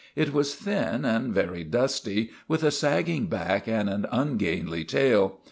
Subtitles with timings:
[0.15, 5.37] It was thin and very dusty, with a sagging back and an ungainly tail.